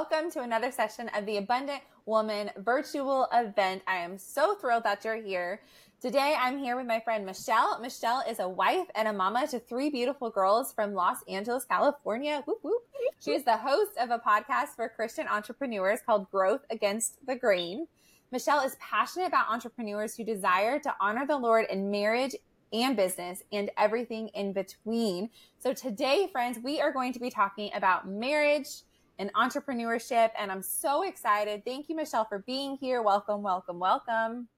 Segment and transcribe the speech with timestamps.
[0.00, 3.82] welcome to another session of the Abundant Woman virtual event.
[3.86, 5.60] I am so thrilled that you're here.
[6.00, 7.78] Today, I'm here with my friend Michelle.
[7.82, 12.42] Michelle is a wife and a mama to three beautiful girls from Los Angeles, California.
[12.46, 12.80] Whoop, whoop.
[13.22, 17.86] She is the host of a podcast for Christian entrepreneurs called Growth Against the Grain.
[18.32, 22.34] Michelle is passionate about entrepreneurs who desire to honor the Lord in marriage
[22.72, 25.28] and business and everything in between.
[25.58, 28.82] So today, friends, we are going to be talking about marriage
[29.20, 30.30] and entrepreneurship.
[30.36, 31.62] And I'm so excited.
[31.64, 33.02] Thank you, Michelle, for being here.
[33.02, 34.48] Welcome, welcome, welcome.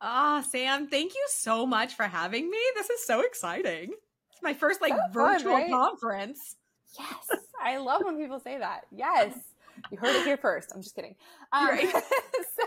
[0.00, 2.58] Ah, Sam, thank you so much for having me.
[2.74, 3.92] This is so exciting.
[4.32, 5.70] It's my first like so virtual fun, right?
[5.70, 6.56] conference.
[6.98, 7.40] Yes.
[7.64, 8.82] I love when people say that.
[8.94, 9.34] Yes.
[9.90, 10.72] You heard it here first.
[10.74, 11.16] I'm just kidding.
[11.52, 11.90] Um, right.
[11.92, 12.64] so,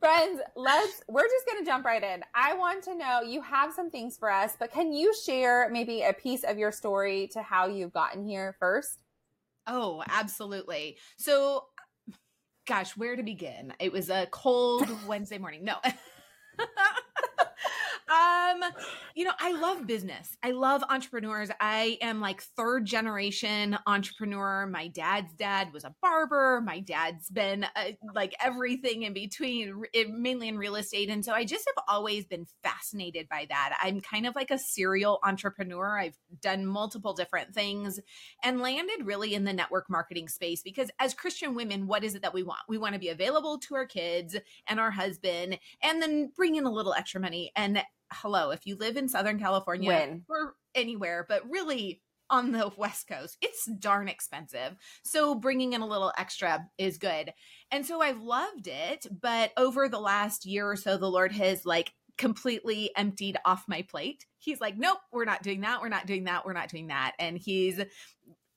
[0.00, 2.22] friends, let's, we're just going to jump right in.
[2.34, 6.02] I want to know, you have some things for us, but can you share maybe
[6.02, 9.03] a piece of your story to how you've gotten here first?
[9.66, 10.98] Oh, absolutely.
[11.16, 11.64] So,
[12.66, 13.72] gosh, where to begin?
[13.78, 15.64] It was a cold Wednesday morning.
[15.64, 15.76] No.
[18.10, 18.62] um,
[19.14, 20.36] you know, I love business.
[20.42, 21.50] I love entrepreneurs.
[21.58, 24.66] I am like third generation entrepreneur.
[24.66, 26.60] My dad's dad was a barber.
[26.60, 31.08] My dad's been uh, like everything in between, mainly in real estate.
[31.08, 33.78] And so I just have always been fascinated by that.
[33.82, 35.98] I'm kind of like a serial entrepreneur.
[35.98, 38.00] I've done multiple different things
[38.42, 42.22] and landed really in the network marketing space because as Christian women, what is it
[42.22, 42.60] that we want?
[42.68, 46.66] We want to be available to our kids and our husband and then bring in
[46.66, 47.50] a little extra money.
[47.56, 47.82] And
[48.14, 50.24] hello, if you live in Southern California when?
[50.28, 54.76] or anywhere, but really on the West Coast, it's darn expensive.
[55.02, 57.32] So bringing in a little extra is good.
[57.70, 59.06] And so I've loved it.
[59.20, 63.82] But over the last year or so, the Lord has like completely emptied off my
[63.82, 64.24] plate.
[64.38, 65.80] He's like, nope, we're not doing that.
[65.80, 66.46] We're not doing that.
[66.46, 67.12] We're not doing that.
[67.18, 67.80] And he's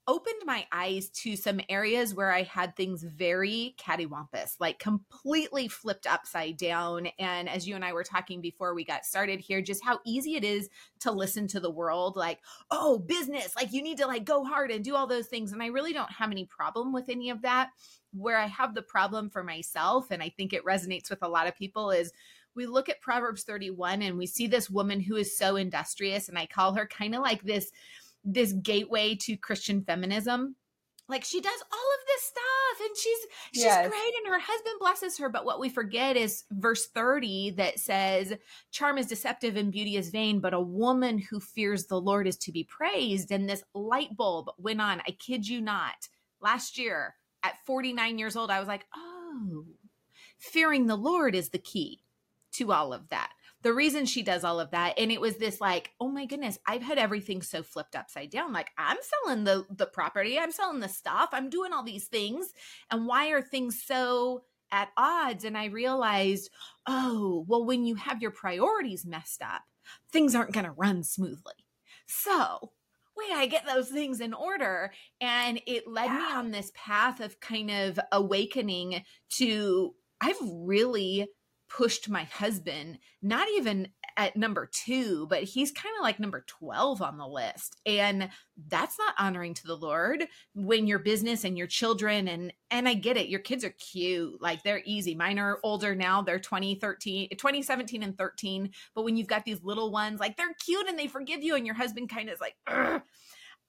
[0.08, 6.08] opened my eyes to some areas where I had things very cattywampus, like completely flipped
[6.08, 7.08] upside down.
[7.20, 10.36] And as you and I were talking before we got started here, just how easy
[10.36, 10.70] it is
[11.02, 12.40] to listen to the world, like,
[12.72, 15.52] oh, business, like you need to like go hard and do all those things.
[15.52, 17.70] And I really don't have any problem with any of that.
[18.14, 21.46] Where I have the problem for myself, and I think it resonates with a lot
[21.46, 22.14] of people, is
[22.56, 26.40] we look at Proverbs 31 and we see this woman who is so industrious, and
[26.40, 27.70] I call her kind of like this
[28.28, 30.56] this gateway to Christian feminism.
[31.10, 33.18] Like she does all of this stuff and she's
[33.54, 33.88] she's yes.
[33.88, 35.30] great and her husband blesses her.
[35.30, 38.34] But what we forget is verse 30 that says
[38.72, 42.36] charm is deceptive and beauty is vain but a woman who fears the lord is
[42.40, 43.32] to be praised.
[43.32, 45.02] And this light bulb went on.
[45.08, 46.10] I kid you not.
[46.42, 49.66] Last year at 49 years old i was like oh
[50.38, 52.02] fearing the lord is the key
[52.52, 53.32] to all of that
[53.64, 56.60] the reason she does all of that and it was this like oh my goodness
[56.68, 60.80] i've had everything so flipped upside down like i'm selling the the property i'm selling
[60.80, 62.54] the stuff i'm doing all these things
[62.92, 66.50] and why are things so at odds and i realized
[66.88, 69.64] oh well when you have your priorities messed up
[70.12, 71.54] things aren't going to run smoothly
[72.06, 72.72] so
[73.18, 74.92] wait, I get those things in order.
[75.20, 76.18] And it led yeah.
[76.18, 79.04] me on this path of kind of awakening
[79.38, 81.28] to, I've really
[81.70, 87.02] pushed my husband, not even at number two, but he's kind of like number 12
[87.02, 87.78] on the list.
[87.86, 88.30] And
[88.68, 90.26] that's not honoring to the Lord
[90.56, 94.42] when your business and your children and and I get it, your kids are cute.
[94.42, 95.14] Like they're easy.
[95.14, 96.22] Mine are older now.
[96.22, 98.72] They're 20, 13, 2017 and 13.
[98.96, 101.66] But when you've got these little ones, like they're cute and they forgive you, and
[101.66, 103.02] your husband kind of is like, Ugh.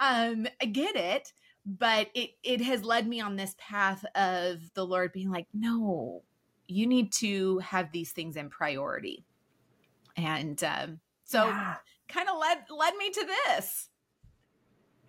[0.01, 1.33] um, I get it.
[1.67, 6.23] But it it has led me on this path of the Lord being like, no,
[6.69, 9.25] you need to have these things in priority.
[10.17, 11.77] And um, so yeah.
[12.09, 13.89] kind of led led me to this.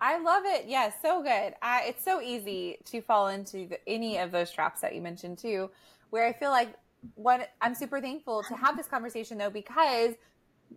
[0.00, 0.64] I love it.
[0.66, 1.54] Yes, yeah, so good.
[1.60, 5.36] I, it's so easy to fall into the, any of those traps that you mentioned
[5.36, 5.70] too,
[6.08, 6.74] where I feel like
[7.14, 10.14] what I'm super thankful to have this conversation though, because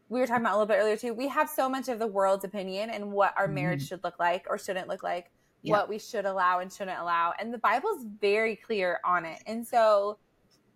[0.10, 1.14] we were talking about a little bit earlier too.
[1.14, 3.88] We have so much of the world's opinion and what our marriage mm-hmm.
[3.88, 5.72] should look like or shouldn't look like, yeah.
[5.72, 7.34] what we should allow and shouldn't allow.
[7.40, 9.42] And the Bible's very clear on it.
[9.46, 10.18] And so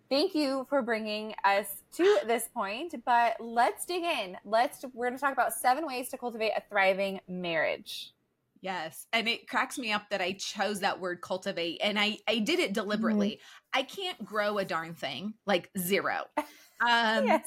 [0.08, 5.16] thank you for bringing us to this point but let's dig in let's we're going
[5.16, 8.12] to talk about seven ways to cultivate a thriving marriage
[8.60, 12.38] yes and it cracks me up that i chose that word cultivate and i i
[12.38, 13.80] did it deliberately mm-hmm.
[13.80, 17.46] i can't grow a darn thing like zero um yes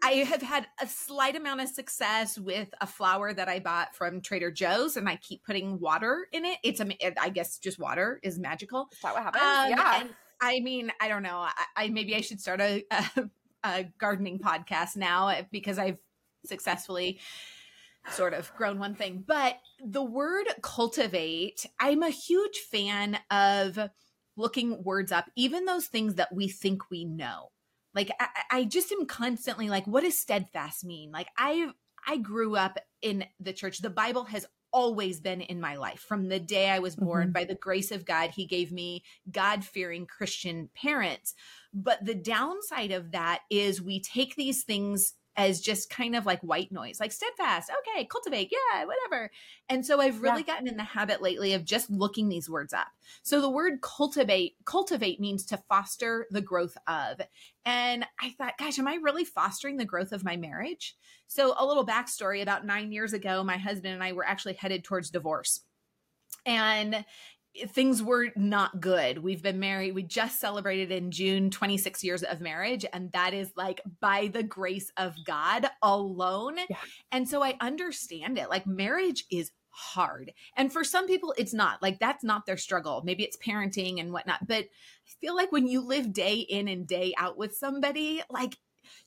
[0.00, 4.20] I have had a slight amount of success with a flower that I bought from
[4.20, 6.58] Trader Joe's, and I keep putting water in it.
[6.62, 8.88] It's a, I guess, just water is magical.
[8.92, 9.42] Is that what happens?
[9.42, 10.04] Um, yeah.
[10.42, 11.38] I mean, I don't know.
[11.38, 13.30] I, I maybe I should start a, a,
[13.62, 15.98] a gardening podcast now because I've
[16.44, 17.20] successfully
[18.10, 19.22] sort of grown one thing.
[19.26, 23.78] But the word cultivate, I'm a huge fan of
[24.36, 27.52] looking words up, even those things that we think we know.
[27.94, 31.12] Like I, I just am constantly like, what does steadfast mean?
[31.12, 31.70] Like I
[32.04, 33.78] I grew up in the church.
[33.78, 37.24] The Bible has always been in my life from the day I was born.
[37.24, 37.32] Mm-hmm.
[37.32, 41.34] By the grace of God, He gave me God fearing Christian parents.
[41.72, 46.40] But the downside of that is we take these things as just kind of like
[46.42, 49.30] white noise, like steadfast, okay, cultivate, yeah, whatever.
[49.68, 50.54] And so I've really yeah.
[50.54, 52.88] gotten in the habit lately of just looking these words up.
[53.22, 57.20] So the word cultivate, cultivate means to foster the growth of.
[57.64, 60.96] And I thought, gosh, am I really fostering the growth of my marriage?
[61.28, 64.84] So a little backstory about nine years ago, my husband and I were actually headed
[64.84, 65.60] towards divorce.
[66.44, 67.04] And
[67.68, 69.18] things were not good.
[69.18, 72.84] We've been married, we just celebrated in June 26 years of marriage.
[72.92, 76.56] And that is like by the grace of God alone.
[76.70, 76.76] Yeah.
[77.10, 78.48] And so I understand it.
[78.48, 80.32] Like marriage is hard.
[80.56, 83.02] And for some people, it's not like that's not their struggle.
[83.04, 84.46] Maybe it's parenting and whatnot.
[84.46, 88.56] But I feel like when you live day in and day out with somebody, like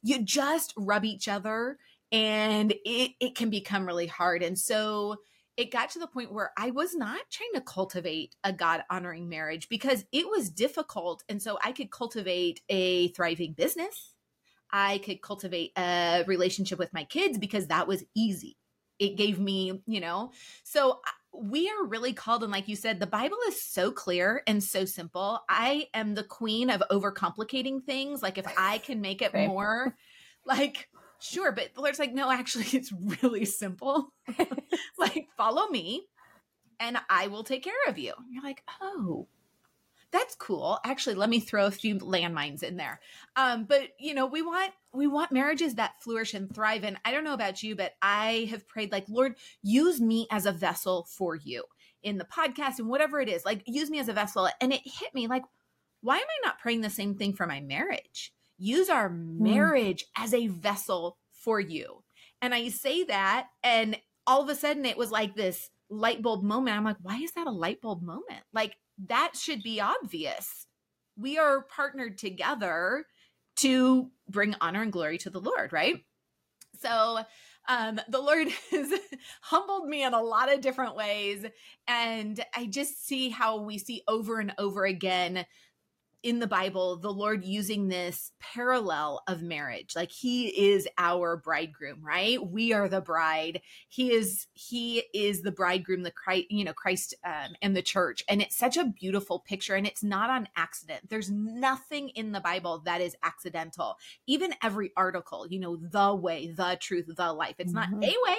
[0.01, 1.77] you just rub each other
[2.12, 4.44] and it, it can become really hard.
[4.44, 5.18] And so,
[5.57, 9.30] it got to the point where I was not trying to cultivate a God honoring
[9.30, 11.24] marriage because it was difficult.
[11.30, 14.13] And so I could cultivate a thriving business.
[14.72, 18.57] I could cultivate a relationship with my kids because that was easy.
[19.00, 20.31] It gave me, you know,
[20.63, 21.00] so
[21.34, 22.44] we are really called.
[22.44, 25.40] And like you said, the Bible is so clear and so simple.
[25.50, 28.22] I am the queen of overcomplicating things.
[28.22, 29.96] Like if I can make it more
[30.46, 32.91] like, sure but the lord's like no actually it's
[33.21, 34.09] really simple.
[34.97, 36.06] Like follow me
[36.79, 38.13] and i will take care of you.
[38.17, 39.27] And you're like oh
[40.12, 40.79] that's cool.
[40.85, 43.01] Actually let me throw a few landmines in there.
[43.35, 47.12] Um, but you know we want we want marriages that flourish and thrive and i
[47.12, 51.06] don't know about you but i have prayed like lord use me as a vessel
[51.09, 51.63] for you
[52.03, 54.81] in the podcast and whatever it is like use me as a vessel and it
[54.83, 55.44] hit me like
[56.01, 59.44] why am i not praying the same thing for my marriage use our hmm.
[59.44, 60.24] marriage mm.
[60.24, 62.04] as a vessel for you.
[62.42, 63.98] And I say that, and
[64.28, 66.78] all of a sudden it was like this light bulb moment.
[66.78, 68.44] I'm like, why is that a light bulb moment?
[68.54, 68.75] Like,
[69.07, 70.68] that should be obvious.
[71.18, 73.06] We are partnered together
[73.57, 76.04] to bring honor and glory to the Lord, right?
[76.81, 77.24] So,
[77.68, 78.94] um, the Lord has
[79.42, 81.46] humbled me in a lot of different ways.
[81.88, 85.46] And I just see how we see over and over again
[86.25, 89.95] in the Bible, the Lord using this parallel of marriage.
[89.95, 92.44] Like he is our bridegroom, right?
[92.44, 93.62] We are the bride.
[93.89, 98.24] He is he is the bridegroom, the Christ, you know, Christ um, and the church.
[98.27, 101.10] And it's such a beautiful picture and it's not on accident.
[101.10, 103.98] There's nothing in the Bible that is accidental.
[104.25, 107.56] Even every article, you know, the way, the truth, the life.
[107.60, 108.00] It's mm-hmm.
[108.00, 108.38] not a way,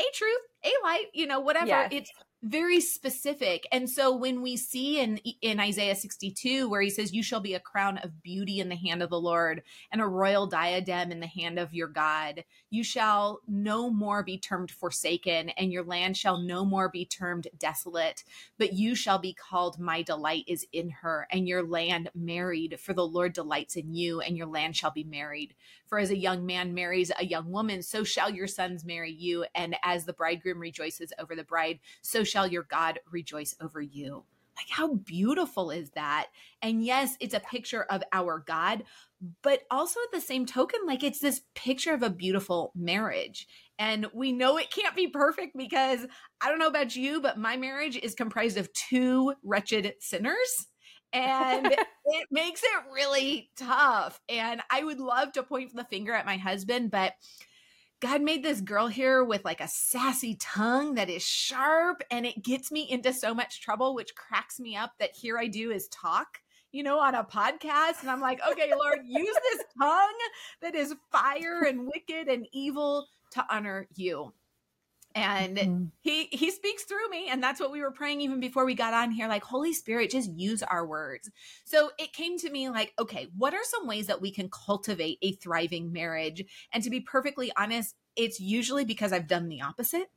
[0.00, 1.68] a truth, a light, you know, whatever.
[1.68, 1.88] Yes.
[1.92, 2.10] It's
[2.42, 3.66] very specific.
[3.72, 7.54] And so when we see in in isaiah 62 where he says you shall be
[7.54, 11.20] a crown of beauty in the hand of the lord and a royal diadem in
[11.20, 16.16] the hand of your god you shall no more be termed forsaken and your land
[16.16, 18.24] shall no more be termed desolate
[18.58, 22.92] but you shall be called my delight is in her and your land married for
[22.92, 25.54] the lord delights in you and your land shall be married
[25.86, 29.44] for as a young man marries a young woman so shall your sons marry you
[29.54, 34.24] and as the bridegroom rejoices over the bride so shall your God rejoice over you.
[34.58, 36.26] Like, how beautiful is that?
[36.62, 38.82] And yes, it's a picture of our God,
[39.42, 43.46] but also at the same token, like it's this picture of a beautiful marriage.
[43.78, 46.04] And we know it can't be perfect because
[46.40, 50.66] I don't know about you, but my marriage is comprised of two wretched sinners.
[51.12, 51.66] And
[52.06, 54.20] it makes it really tough.
[54.28, 57.12] And I would love to point the finger at my husband, but
[58.00, 62.44] God made this girl here with like a sassy tongue that is sharp and it
[62.44, 65.88] gets me into so much trouble, which cracks me up that here I do is
[65.88, 66.38] talk,
[66.70, 68.02] you know, on a podcast.
[68.02, 70.18] And I'm like, okay, Lord, use this tongue
[70.62, 74.32] that is fire and wicked and evil to honor you
[75.18, 75.84] and mm-hmm.
[76.00, 78.94] he he speaks through me and that's what we were praying even before we got
[78.94, 81.30] on here like holy spirit just use our words.
[81.64, 85.18] So it came to me like okay what are some ways that we can cultivate
[85.22, 86.44] a thriving marriage?
[86.72, 90.10] And to be perfectly honest it's usually because i've done the opposite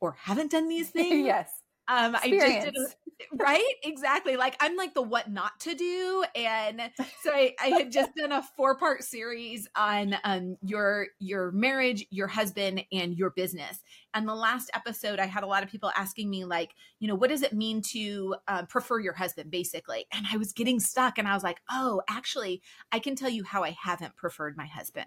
[0.00, 1.24] or haven't done these things.
[1.24, 1.50] yes
[1.88, 6.24] um, I just did a, right exactly like I'm like the what not to do,
[6.34, 6.80] and
[7.22, 12.04] so I, I had just done a four part series on um your your marriage,
[12.10, 13.82] your husband, and your business.
[14.14, 17.14] And the last episode, I had a lot of people asking me like, you know,
[17.14, 20.06] what does it mean to uh, prefer your husband, basically?
[20.12, 23.44] And I was getting stuck, and I was like, oh, actually, I can tell you
[23.44, 25.06] how I haven't preferred my husband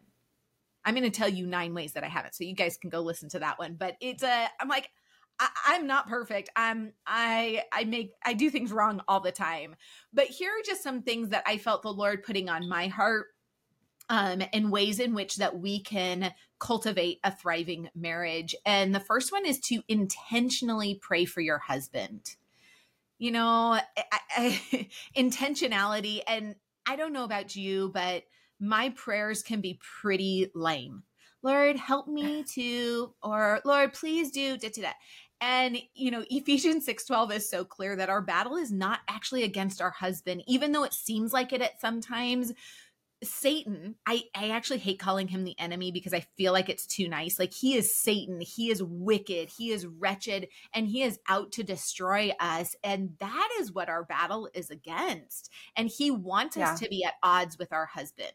[0.86, 2.36] I'm going to tell you nine ways that I haven't.
[2.36, 3.76] So you guys can go listen to that one.
[3.78, 4.90] But it's a, I'm like,
[5.40, 6.50] I, am not perfect.
[6.56, 9.76] I'm I I make I do things wrong all the time.
[10.14, 13.28] But here are just some things that I felt the Lord putting on my heart
[14.10, 18.56] um, and ways in which that we can cultivate a thriving marriage.
[18.66, 22.36] And the first one is to intentionally pray for your husband.
[23.20, 26.22] You know, I, I, intentionality.
[26.28, 26.56] And
[26.86, 28.24] I don't know about you, but
[28.60, 31.04] my prayers can be pretty lame.
[31.44, 34.92] Lord, help me to, or Lord, please do da, da, da.
[35.42, 39.82] And you know, Ephesians 6:12 is so clear that our battle is not actually against
[39.82, 42.54] our husband, even though it seems like it at sometimes.
[43.22, 47.10] Satan, I, I actually hate calling him the enemy because I feel like it's too
[47.10, 47.38] nice.
[47.38, 51.64] Like he is Satan, he is wicked, he is wretched, and he is out to
[51.64, 52.78] destroy us.
[52.82, 55.52] And that is what our battle is against.
[55.76, 56.72] And he wants yeah.
[56.72, 58.32] us to be at odds with our husband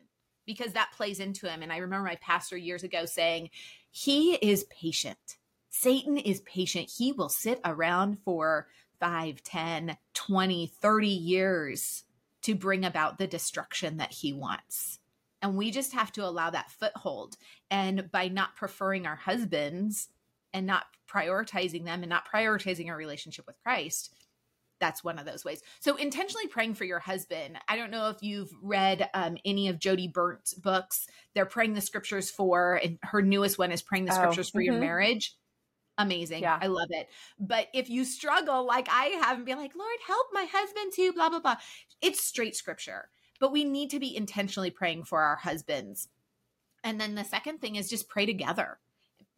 [0.46, 1.62] because that plays into him.
[1.62, 3.48] And I remember my pastor years ago saying,
[3.90, 5.38] He is patient.
[5.76, 6.88] Satan is patient.
[6.96, 8.68] He will sit around for
[9.00, 12.04] 5, 10, 20, 30 years
[12.42, 15.00] to bring about the destruction that he wants.
[15.42, 17.36] And we just have to allow that foothold.
[17.72, 20.08] And by not preferring our husbands
[20.52, 24.14] and not prioritizing them and not prioritizing our relationship with Christ,
[24.78, 25.60] that's one of those ways.
[25.80, 27.58] So intentionally praying for your husband.
[27.68, 31.08] I don't know if you've read um, any of Jodie Berndt's books.
[31.34, 34.52] They're praying the scriptures for, and her newest one is praying the oh, scriptures oh,
[34.52, 34.72] for mm-hmm.
[34.72, 35.36] your marriage.
[35.96, 36.42] Amazing.
[36.42, 36.58] Yeah.
[36.60, 37.08] I love it.
[37.38, 41.12] But if you struggle like I have and be like, Lord, help my husband too,
[41.12, 41.56] blah, blah, blah,
[42.02, 43.08] it's straight scripture.
[43.40, 46.08] But we need to be intentionally praying for our husbands.
[46.82, 48.78] And then the second thing is just pray together.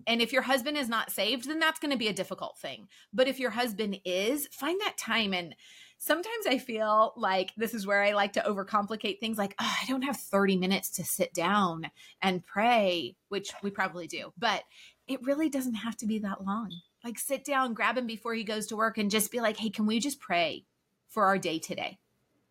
[0.06, 2.88] And if your husband is not saved, then that's going to be a difficult thing.
[3.12, 5.34] But if your husband is, find that time.
[5.34, 5.54] And
[5.98, 9.86] sometimes I feel like this is where I like to overcomplicate things like, oh, I
[9.86, 11.90] don't have 30 minutes to sit down
[12.22, 14.32] and pray, which we probably do.
[14.38, 14.64] But
[15.08, 16.72] it really doesn't have to be that long.
[17.04, 19.70] Like sit down, grab him before he goes to work and just be like, hey,
[19.70, 20.64] can we just pray
[21.08, 21.98] for our day today?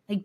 [0.08, 0.24] Like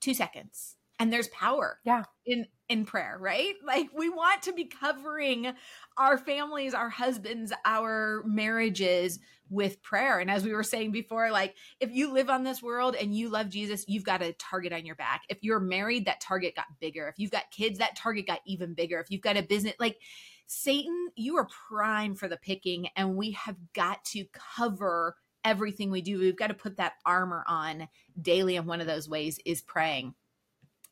[0.00, 0.76] two seconds.
[1.00, 1.80] And there's power.
[1.84, 2.04] Yeah.
[2.26, 3.54] In in prayer, right?
[3.64, 5.52] Like we want to be covering
[5.96, 10.20] our families, our husbands, our marriages with prayer.
[10.20, 13.28] And as we were saying before, like if you live on this world and you
[13.28, 15.22] love Jesus, you've got a target on your back.
[15.28, 17.08] If you're married, that target got bigger.
[17.08, 19.00] If you've got kids, that target got even bigger.
[19.00, 19.98] If you've got a business, like
[20.46, 24.24] Satan, you are prime for the picking, and we have got to
[24.56, 26.18] cover everything we do.
[26.18, 27.88] We've got to put that armor on
[28.20, 28.56] daily.
[28.56, 30.14] And one of those ways is praying.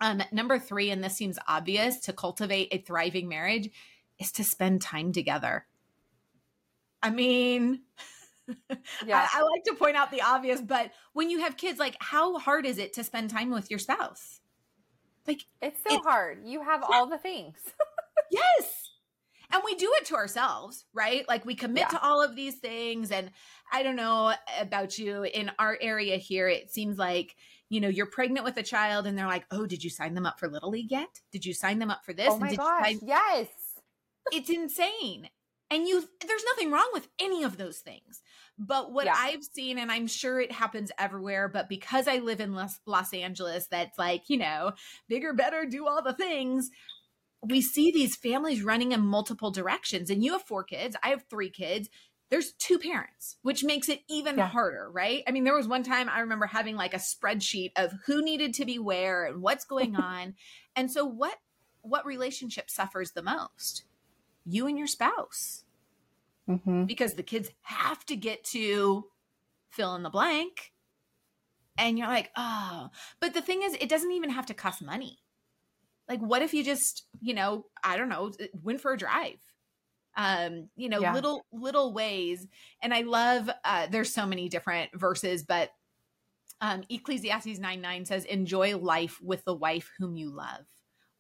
[0.01, 3.71] Um, number three, and this seems obvious to cultivate a thriving marriage,
[4.19, 5.67] is to spend time together.
[7.03, 7.83] I mean,
[9.07, 9.29] yeah.
[9.33, 12.39] I, I, like to point out the obvious, but when you have kids, like how
[12.39, 14.41] hard is it to spend time with your spouse?
[15.27, 16.43] Like it's so it's, hard.
[16.45, 17.59] You have all the things.
[18.31, 18.91] yes.
[19.51, 21.27] And we do it to ourselves, right?
[21.29, 21.99] Like we commit yeah.
[21.99, 23.11] to all of these things.
[23.11, 23.31] And
[23.73, 27.37] I don't know about you in our area here, it seems like
[27.69, 30.27] you know, you're pregnant with a child and they're like, oh, did you sign them
[30.27, 31.21] up for Little League yet?
[31.33, 32.29] Did you sign them up for this?
[32.31, 33.47] Oh my gosh, sign- yes.
[34.33, 35.29] it's insane.
[35.71, 38.23] And you, there's nothing wrong with any of those things.
[38.59, 39.15] But what yeah.
[39.17, 43.13] I've seen, and I'm sure it happens everywhere, but because I live in Los, Los
[43.13, 44.73] Angeles, that's like, you know,
[45.09, 46.71] bigger, better, do all the things
[47.43, 51.25] we see these families running in multiple directions and you have four kids i have
[51.31, 51.89] three kids
[52.31, 54.49] there's two parents, which makes it even yeah.
[54.49, 55.23] harder, right?
[55.27, 58.55] I mean, there was one time I remember having like a spreadsheet of who needed
[58.55, 60.35] to be where and what's going on.
[60.77, 61.37] and so what
[61.83, 63.85] what relationship suffers the most?
[64.45, 65.65] You and your spouse.
[66.49, 66.85] Mm-hmm.
[66.85, 69.07] Because the kids have to get to
[69.71, 70.73] fill in the blank.
[71.77, 72.89] And you're like, oh,
[73.21, 75.19] but the thing is, it doesn't even have to cost money.
[76.09, 78.33] Like, what if you just, you know, I don't know,
[78.63, 79.39] went for a drive?
[80.19, 81.15] Um you know yeah.
[81.15, 82.47] little little ways
[82.83, 85.71] and i love uh there's so many different verses but
[86.61, 90.67] um ecclesiastes 9 9 says enjoy life with the wife whom you love.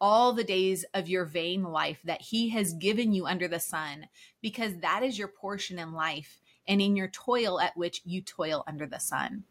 [0.00, 4.06] All the days of your vain life that he has given you under the sun
[4.40, 8.62] because that is your portion in life and in your toil at which you toil
[8.68, 9.42] under the sun.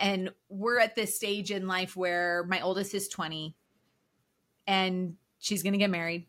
[0.00, 3.56] And we're at this stage in life where my oldest is 20
[4.66, 6.26] and she's going to get married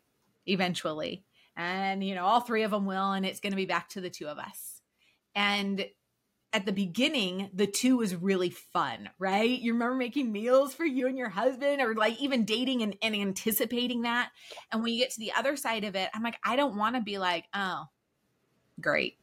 [0.48, 1.24] eventually
[1.56, 4.02] and you know all three of them will and it's going to be back to
[4.02, 4.82] the two of us.
[5.36, 5.86] And
[6.54, 9.60] at the beginning the two was really fun right?
[9.60, 13.16] You remember making meals for you and your husband or like even dating and, and
[13.16, 14.30] anticipating that?
[14.72, 16.96] And when you get to the other side of it i'm like i don't want
[16.96, 17.86] to be like oh
[18.80, 19.18] great.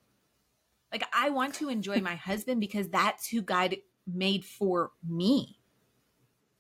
[0.91, 5.59] Like i want to enjoy my husband because that's who god made for me.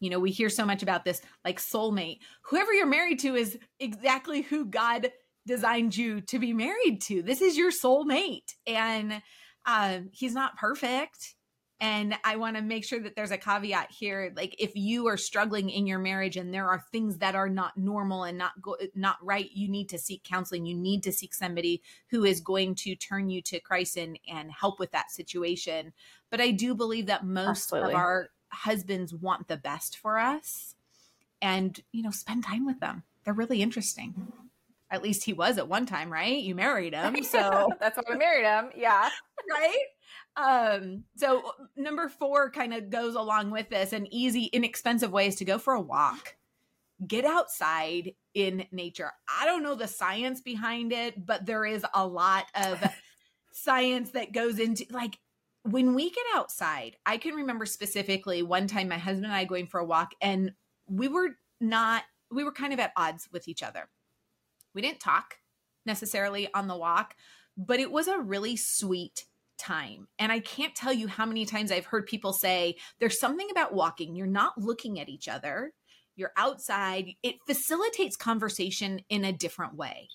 [0.00, 2.18] You know, we hear so much about this like soulmate.
[2.42, 5.12] Whoever you're married to is exactly who God
[5.46, 7.22] designed you to be married to.
[7.22, 8.54] This is your soulmate.
[8.66, 9.22] And
[9.66, 11.34] um, he's not perfect.
[11.80, 14.32] And I want to make sure that there's a caveat here.
[14.36, 17.76] Like, if you are struggling in your marriage and there are things that are not
[17.76, 20.64] normal and not go- not right, you need to seek counseling.
[20.64, 24.52] You need to seek somebody who is going to turn you to Christ and and
[24.52, 25.92] help with that situation.
[26.30, 27.94] But I do believe that most Absolutely.
[27.94, 30.76] of our husbands want the best for us,
[31.40, 33.02] and you know, spend time with them.
[33.24, 34.32] They're really interesting.
[34.92, 36.40] At least he was at one time, right?
[36.40, 38.70] You married him, so that's why I married him.
[38.76, 39.08] Yeah,
[39.50, 39.86] right
[40.36, 41.42] um so
[41.76, 45.74] number four kind of goes along with this and easy inexpensive ways to go for
[45.74, 46.36] a walk
[47.06, 52.06] get outside in nature i don't know the science behind it but there is a
[52.06, 52.82] lot of
[53.52, 55.18] science that goes into like
[55.64, 59.66] when we get outside i can remember specifically one time my husband and i going
[59.66, 60.52] for a walk and
[60.88, 61.30] we were
[61.60, 63.88] not we were kind of at odds with each other
[64.74, 65.36] we didn't talk
[65.84, 67.14] necessarily on the walk
[67.56, 69.26] but it was a really sweet
[69.58, 70.08] time.
[70.18, 73.74] And I can't tell you how many times I've heard people say there's something about
[73.74, 75.72] walking, you're not looking at each other,
[76.16, 80.08] you're outside, it facilitates conversation in a different way.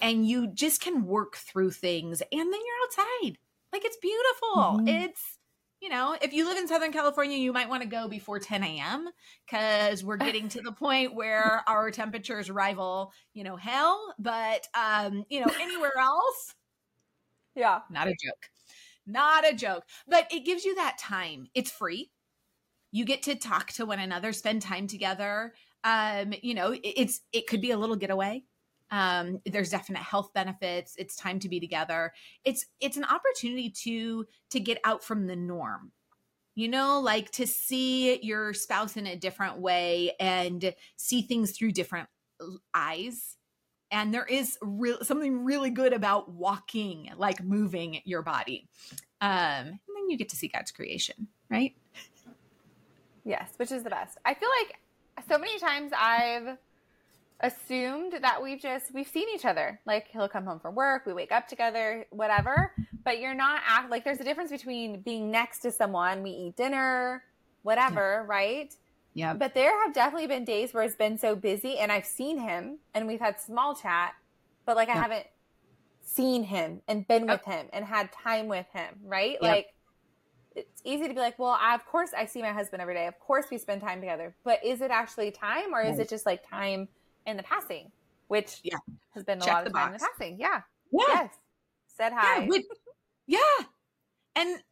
[0.00, 3.38] And you just can work through things and then you're outside.
[3.72, 4.78] Like it's beautiful.
[4.78, 4.88] Mm-hmm.
[4.88, 5.38] It's
[5.84, 8.64] you know, if you live in Southern California, you might want to go before 10
[8.64, 9.06] a.m.
[9.44, 14.14] because we're getting to the point where our temperatures rival, you know, hell.
[14.18, 16.54] But, um, you know, anywhere else,
[17.54, 18.48] yeah, not a joke.
[19.06, 19.84] Not a joke.
[20.08, 21.48] But it gives you that time.
[21.54, 22.10] It's free.
[22.90, 25.52] You get to talk to one another, spend time together.
[25.84, 28.44] Um, you know, it's it could be a little getaway.
[28.90, 30.94] Um, there's definite health benefits.
[30.96, 32.12] It's time to be together.
[32.44, 35.92] It's it's an opportunity to to get out from the norm.
[36.54, 41.72] You know, like to see your spouse in a different way and see things through
[41.72, 42.08] different
[42.72, 43.36] eyes
[43.94, 48.68] and there is real something really good about walking like moving your body
[49.20, 51.74] um and then you get to see god's creation right
[53.24, 54.78] yes which is the best i feel like
[55.28, 56.58] so many times i've
[57.44, 61.12] assumed that we've just we've seen each other like he'll come home from work we
[61.12, 62.72] wake up together whatever
[63.04, 66.56] but you're not act like there's a difference between being next to someone we eat
[66.56, 67.22] dinner
[67.62, 68.34] whatever yeah.
[68.34, 68.76] right
[69.14, 69.32] yeah.
[69.32, 72.78] But there have definitely been days where it's been so busy and I've seen him
[72.92, 74.14] and we've had small chat,
[74.66, 75.26] but like I haven't
[76.02, 79.40] seen him and been with him and had time with him, right?
[79.40, 79.68] Like
[80.56, 83.06] it's easy to be like, well, I, of course I see my husband every day.
[83.06, 84.34] Of course we spend time together.
[84.44, 86.88] But is it actually time or is it just like time
[87.26, 87.90] in the passing?
[88.28, 88.78] Which yeah.
[89.10, 89.86] has been a lot of time box.
[89.86, 90.40] in the passing.
[90.40, 90.60] Yeah.
[90.92, 91.04] yeah.
[91.08, 91.34] Yes.
[91.88, 92.48] Said hi.
[92.50, 92.58] Yeah,
[93.26, 93.66] yeah.
[94.36, 94.62] And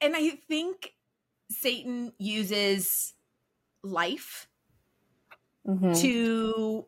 [0.00, 0.94] and I think
[1.50, 3.14] Satan uses
[3.82, 4.48] life
[5.66, 5.92] mm-hmm.
[5.94, 6.86] to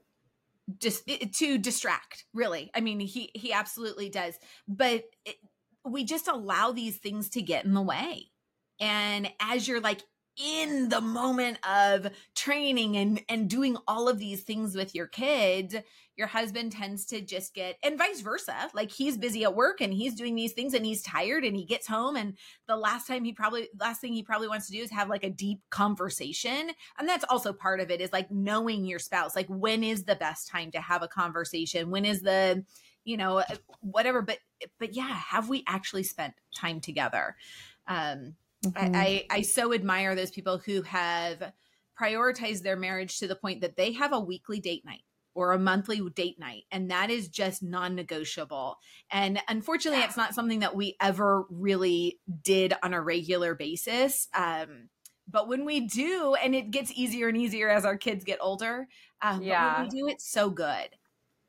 [0.78, 5.36] just to distract really i mean he he absolutely does but it,
[5.84, 8.26] we just allow these things to get in the way
[8.78, 10.02] and as you're like
[10.38, 15.74] in the moment of training and and doing all of these things with your kids
[16.16, 19.94] your husband tends to just get and vice versa like he's busy at work and
[19.94, 23.24] he's doing these things and he's tired and he gets home and the last time
[23.24, 26.70] he probably last thing he probably wants to do is have like a deep conversation.
[26.98, 30.16] And that's also part of it is like knowing your spouse like when is the
[30.16, 31.90] best time to have a conversation?
[31.90, 32.64] When is the
[33.04, 33.42] you know
[33.80, 34.38] whatever but
[34.78, 37.36] but yeah have we actually spent time together?
[37.86, 38.96] Um Mm-hmm.
[38.96, 41.52] I, I, I so admire those people who have
[42.00, 45.02] prioritized their marriage to the point that they have a weekly date night
[45.34, 48.76] or a monthly date night and that is just non-negotiable
[49.10, 54.88] and unfortunately it's not something that we ever really did on a regular basis um,
[55.28, 58.88] but when we do and it gets easier and easier as our kids get older
[59.22, 59.80] um, yeah.
[59.80, 60.88] when we do it's so good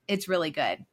[0.07, 0.85] it's really good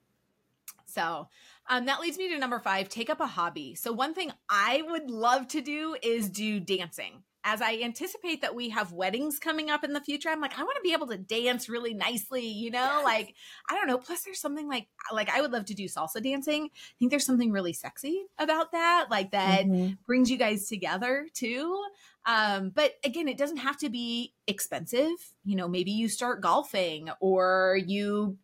[0.87, 1.29] so
[1.69, 3.75] um, that leads me to number five take up a hobby.
[3.75, 7.23] So, one thing I would love to do is do dancing.
[7.49, 10.65] As I anticipate that we have weddings coming up in the future, I'm like, I
[10.65, 12.79] want to be able to dance really nicely, you know?
[12.79, 13.05] Yes.
[13.05, 13.35] Like,
[13.71, 13.99] I don't know.
[13.99, 16.65] Plus, there's something like, like I would love to do salsa dancing.
[16.75, 19.95] I think there's something really sexy about that, like that mm-hmm.
[20.07, 21.81] brings you guys together too.
[22.27, 25.15] Um, but again, it doesn't have to be expensive.
[25.45, 28.39] You know, maybe you start golfing or you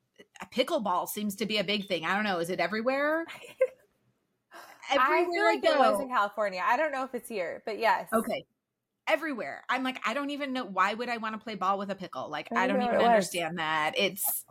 [0.47, 2.05] pickleball seems to be a big thing.
[2.05, 2.39] I don't know.
[2.39, 3.25] Is it everywhere?
[4.91, 6.63] everywhere I feel like I it was in California.
[6.65, 8.09] I don't know if it's here, but yes.
[8.13, 8.45] Okay.
[9.09, 9.63] Everywhere.
[9.69, 11.95] I'm like, I don't even know why would I want to play ball with a
[11.95, 12.31] pickle?
[12.31, 13.95] Like, I, I don't even understand that.
[13.97, 14.45] It's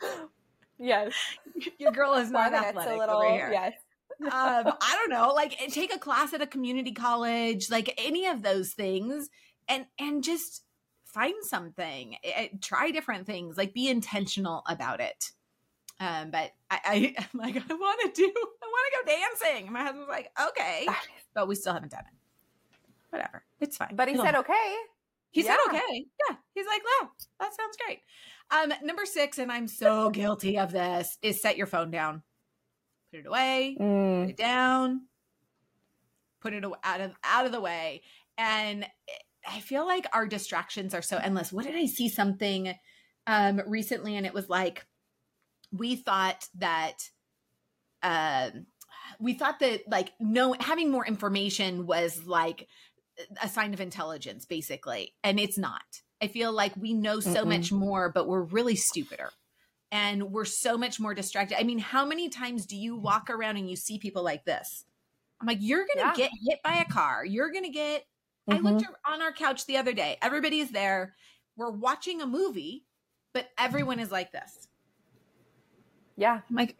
[0.78, 1.12] yes.
[1.78, 3.50] Your girl is not athletic a little, over here.
[3.52, 3.74] Yes.
[4.22, 4.30] um,
[4.80, 5.32] I don't know.
[5.34, 7.70] Like, take a class at a community college.
[7.70, 9.28] Like any of those things
[9.68, 10.64] and and just
[11.18, 15.32] find something eh, eh, try different things like be intentional about it
[16.00, 19.72] um but i, I i'm like i want to do i want to go dancing
[19.72, 20.86] my husband's like okay
[21.34, 22.14] but we still haven't done it
[23.10, 24.74] whatever it's fine but he said okay
[25.30, 25.56] he Yeah.
[25.56, 26.06] said okay.
[26.30, 26.36] Yeah.
[26.54, 28.00] He's like, wow, that sounds great.
[28.50, 32.22] Um, number six, and I'm so guilty of this, is set your phone down.
[33.12, 34.30] Put it away, put Mm.
[34.30, 35.02] it down,
[36.40, 38.00] put it out of out of the way.
[38.38, 41.52] And it- I feel like our distractions are so endless.
[41.52, 42.74] What did I see something
[43.26, 44.16] um recently?
[44.16, 44.86] And it was like
[45.72, 46.94] we thought that
[48.02, 48.66] um
[49.20, 52.68] we thought that like no having more information was like
[53.42, 55.82] a sign of intelligence basically and it's not
[56.22, 57.48] i feel like we know so Mm-mm.
[57.48, 59.30] much more but we're really stupider
[59.90, 63.56] and we're so much more distracted i mean how many times do you walk around
[63.56, 64.84] and you see people like this
[65.40, 66.14] i'm like you're gonna Yeah.
[66.14, 68.04] get hit by a car you're gonna get
[68.48, 68.62] i Mhm.
[68.62, 71.14] looked on our couch the other day everybody's there
[71.56, 72.84] we're watching a movie
[73.34, 74.68] but everyone is like this
[76.16, 76.76] yeah i'm like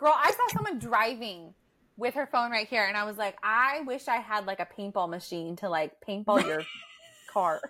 [0.00, 1.52] Girl, I saw someone driving
[1.98, 4.66] with her phone right here, and I was like, I wish I had like a
[4.66, 6.64] paintball machine to like paintball your
[7.30, 7.60] car.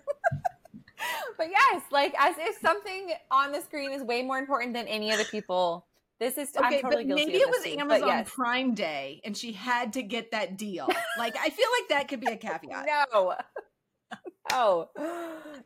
[1.36, 5.10] but yes, like as if something on the screen is way more important than any
[5.10, 5.88] other people.
[6.20, 8.30] This is I'm Okay, totally but maybe it was Amazon yes.
[8.30, 10.86] Prime Day and she had to get that deal.
[11.18, 12.86] Like, I feel like that could be a caveat.
[13.12, 13.34] No.
[14.52, 14.88] Oh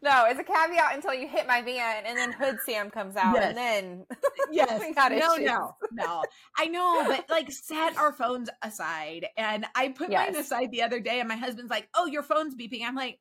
[0.02, 0.24] no!
[0.28, 3.44] It's a caveat until you hit my van, and then Hood Sam comes out, Yes.
[3.48, 4.06] and then
[4.52, 4.80] Yes.
[4.80, 5.46] We got no, issues.
[5.46, 6.22] no, no.
[6.58, 9.26] I know, but like set our phones aside.
[9.38, 12.54] And I put mine aside the other day, and my husband's like, "Oh, your phone's
[12.54, 13.18] beeping." I'm like,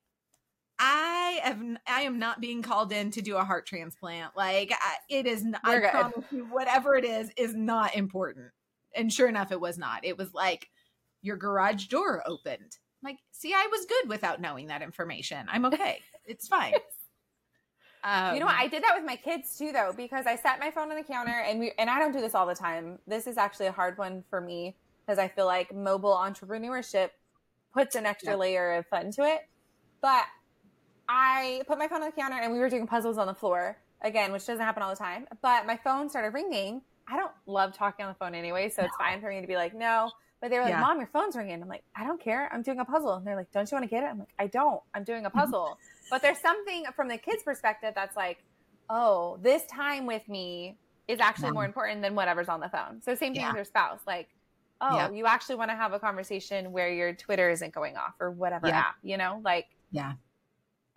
[0.80, 4.36] I am, I am not being called in to do a heart transplant.
[4.36, 5.44] Like, I, it is.
[5.44, 5.90] Not, I good.
[5.92, 8.48] promise you, whatever it is, is not important.
[8.96, 10.04] And sure enough, it was not.
[10.06, 10.70] It was like
[11.22, 12.78] your garage door opened.
[13.04, 15.48] Like, see, I was good without knowing that information.
[15.50, 16.00] I'm okay.
[16.26, 16.74] It's fine.
[18.04, 18.56] Um, you know what?
[18.56, 21.04] I did that with my kids too, though, because I set my phone on the
[21.04, 23.00] counter, and we and I don't do this all the time.
[23.08, 27.10] This is actually a hard one for me because I feel like mobile entrepreneurship
[27.74, 28.38] puts an extra Yeah.
[28.38, 29.42] layer of fun to it.
[30.02, 30.24] But
[31.10, 33.78] I put my phone on the counter, and we were doing puzzles on the floor
[34.02, 35.28] again, which doesn't happen all the time.
[35.42, 36.82] But my phone started ringing.
[37.08, 39.56] I don't love talking on the phone anyway, so it's fine for me to be
[39.56, 40.10] like, no.
[40.42, 40.82] But they were like, Yeah.
[40.82, 42.50] "Mom, your phone's ringing." I'm like, "I don't care.
[42.54, 44.34] I'm doing a puzzle." And they're like, "Don't you want to get it?" I'm like,
[44.38, 44.82] "I don't.
[44.94, 45.78] I'm doing a puzzle."
[46.10, 48.44] but there's something from the kids' perspective that's like,
[48.90, 53.16] "Oh, this time with me is actually more important than whatever's on the phone." So
[53.16, 53.48] same thing Yeah.
[53.50, 54.30] with your spouse, like.
[54.82, 55.12] Oh, Yeah.
[55.12, 58.68] you actually want to have a conversation where your Twitter isn't going off or whatever
[58.68, 58.80] Yeah.
[58.80, 59.40] app, you know?
[59.42, 60.14] Like, Yeah,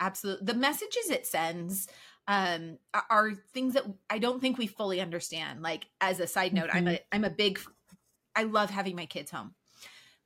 [0.01, 0.47] absolutely.
[0.47, 1.89] The messages it sends
[2.29, 2.79] um,
[3.11, 5.63] are, things that I don't think we fully understand.
[5.63, 7.61] Like as a side note, I'm a I'm a big.
[8.35, 9.55] I love having my kids home.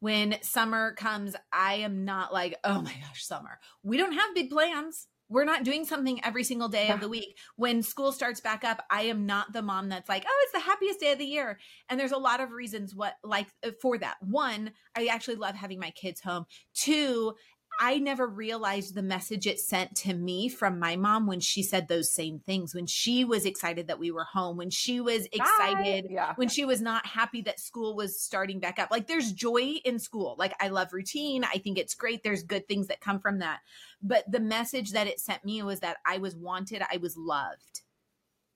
[0.01, 3.61] When summer comes, I am not like, oh my gosh, summer.
[3.83, 5.07] We don't have big plans.
[5.29, 6.95] We're not doing something every single day Yeah.
[6.95, 7.39] of the week.
[7.55, 10.69] When school starts back up, I am not the mom that's like, oh, it's the
[10.71, 11.61] happiest day of the year.
[11.89, 13.47] And there's a lot of reasons what like
[13.81, 14.17] for that.
[14.23, 16.47] One, I actually love having my kids home.
[16.75, 17.35] Two,
[17.83, 21.89] I never realized the message it sent to me from my mom when she said
[21.89, 26.07] those same things, when she was excited that we were home, when she was excited.
[26.11, 26.35] Yeah.
[26.37, 28.91] when she was not happy that school was starting back up.
[28.91, 30.37] Like there's joy in school.
[30.39, 31.43] Like I love routine.
[31.43, 32.23] I think it's great.
[32.23, 33.61] There's good things that come from that.
[34.03, 37.81] But the message that it sent me was that I was wanted, I was loved.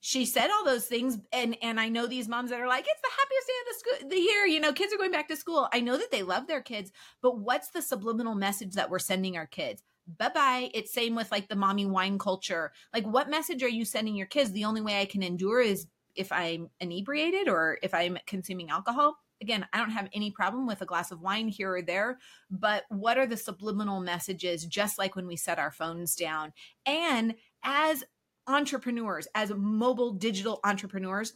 [0.05, 3.01] She said all those things and and I know these moms that are like it's
[3.01, 5.35] the happiest day of the school the year, you know, kids are going back to
[5.35, 5.67] school.
[5.73, 6.91] I know that they love their kids,
[7.23, 9.81] but what's the subliminal message that we're sending our kids?
[10.19, 10.69] Bye bye.
[10.75, 12.71] It's same with like the mommy wine culture.
[12.93, 14.51] Like, what message are you sending your kids?
[14.51, 19.15] The only way I can endure is if I'm inebriated or if I'm consuming alcohol.
[19.41, 22.19] Again, I don't have any problem with a glass of wine here or there,
[22.51, 26.53] but what are the subliminal messages, just like when we set our phones down?
[26.85, 28.03] And as
[28.47, 31.33] entrepreneurs, as mobile digital entrepreneurs,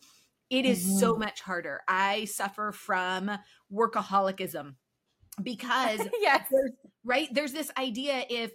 [0.49, 1.81] it is so much harder.
[1.87, 3.31] I suffer from
[3.71, 4.73] workaholicism
[5.43, 6.45] because yes.
[6.51, 6.71] there's
[7.05, 7.27] right?
[7.31, 8.51] There's this idea if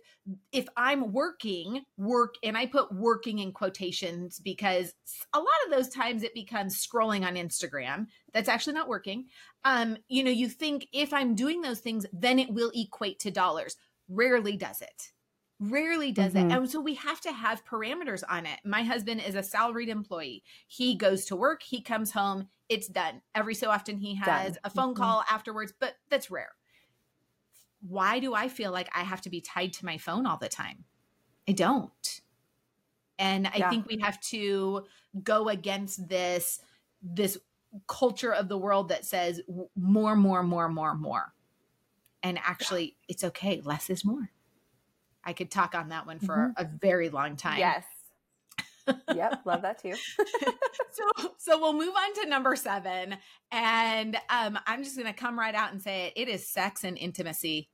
[0.52, 4.94] if i'm working work and i put working in quotations because
[5.34, 8.06] a lot of those times it becomes scrolling on instagram.
[8.32, 9.26] That's actually not working.
[9.64, 13.30] Um you know you think if i'm doing those things then it will equate to
[13.30, 13.76] dollars.
[14.08, 15.12] Rarely does it
[15.60, 16.34] rarely does Mhm.
[16.34, 19.88] it and so we have to have parameters on it my husband is a salaried
[19.88, 24.56] employee he goes to work he comes home it's done every so often he has
[24.56, 24.58] Done.
[24.64, 24.94] a phone Mhm.
[24.94, 26.54] call afterwards but that's rare
[27.80, 30.48] why do I feel like I have to be tied to my phone all the
[30.48, 30.84] time?
[31.48, 32.20] I don't.
[33.18, 33.64] And I Yeah.
[33.64, 34.86] think we have to
[35.22, 36.60] go against this
[37.02, 37.38] this
[37.88, 39.40] culture of the world that says
[39.76, 41.34] more more more more more.
[42.22, 44.30] And actually it's okay, less is more.
[45.24, 46.62] I could talk on that one for mm-hmm.
[46.62, 47.58] a very long time.
[47.58, 47.84] Yes.
[49.14, 49.94] yep, love that too.
[50.92, 53.16] so so we'll move on to number 7
[53.50, 56.12] and um I'm just going to come right out and say it.
[56.16, 57.70] It is sex and intimacy.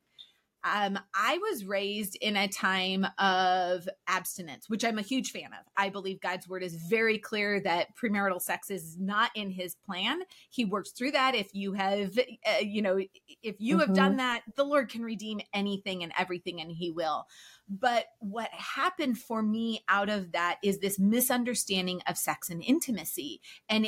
[0.62, 5.66] Um, I was raised in a time of abstinence, which I'm a huge fan of.
[5.76, 10.20] I believe God's word is very clear that premarital sex is not in his plan.
[10.50, 11.34] He works through that.
[11.34, 12.98] If you have, uh, you know,
[13.42, 13.86] if you mm-hmm.
[13.86, 17.26] have done that, the Lord can redeem anything and everything, and he will.
[17.68, 23.40] But what happened for me out of that is this misunderstanding of sex and intimacy.
[23.68, 23.86] And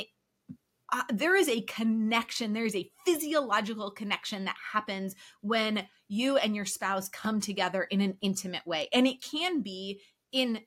[0.93, 6.55] uh, there is a connection, there is a physiological connection that happens when you and
[6.55, 8.87] your spouse come together in an intimate way.
[8.93, 10.01] And it can be
[10.31, 10.59] in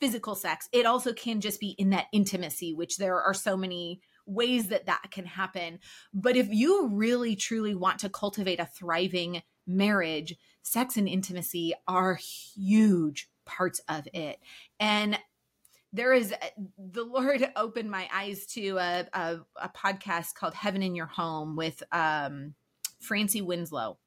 [0.00, 4.00] physical sex, it also can just be in that intimacy, which there are so many
[4.26, 5.78] ways that that can happen.
[6.12, 12.18] But if you really truly want to cultivate a thriving marriage, sex and intimacy are
[12.56, 14.38] huge parts of it.
[14.78, 15.18] And
[15.92, 16.46] there is uh,
[16.76, 21.56] the lord opened my eyes to a, a, a podcast called heaven in your home
[21.56, 22.54] with um
[23.00, 23.98] francie winslow.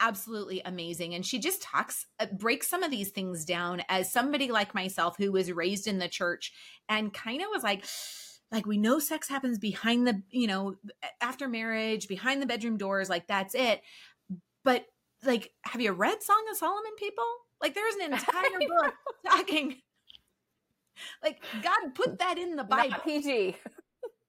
[0.00, 1.14] Absolutely amazing.
[1.14, 5.16] And she just talks uh, breaks some of these things down as somebody like myself
[5.18, 6.52] who was raised in the church
[6.88, 7.84] and kind of was like
[8.50, 10.74] like we know sex happens behind the you know
[11.20, 13.82] after marriage behind the bedroom doors like that's it.
[14.64, 14.86] But
[15.24, 17.24] like have you read song of solomon people?
[17.60, 18.94] Like there's an entire book
[19.26, 19.76] talking
[21.22, 22.90] like God put that in the Bible.
[22.90, 23.56] Not PG.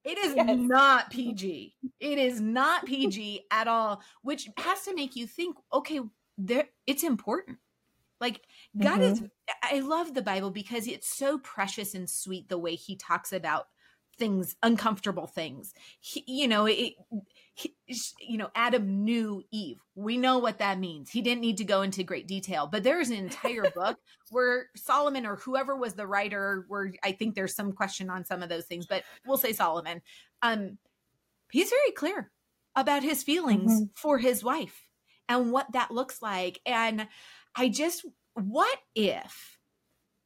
[0.05, 0.57] It is yes.
[0.57, 1.75] not PG.
[1.99, 5.99] It is not PG at all, which has to make you think, okay,
[6.37, 7.57] there it's important.
[8.21, 8.41] Like
[8.77, 9.25] God mm-hmm.
[9.25, 9.29] is
[9.61, 13.67] I love the Bible because it's so precious and sweet the way he talks about
[14.17, 15.73] things, uncomfortable things.
[15.99, 16.93] He, you know, it,
[17.59, 17.75] he,
[18.19, 19.79] you know, Adam knew Eve.
[19.95, 21.09] We know what that means.
[21.09, 23.97] He didn't need to go into great detail, but there's an entire book
[24.29, 28.41] where Solomon or whoever was the writer, where I think there's some question on some
[28.41, 30.01] of those things, but we'll say Solomon.
[30.41, 30.77] Um,
[31.51, 32.31] he's very clear
[32.75, 33.85] about his feelings mm-hmm.
[33.95, 34.87] for his wife
[35.27, 36.59] and what that looks like.
[36.65, 37.07] And
[37.55, 39.57] I just, what if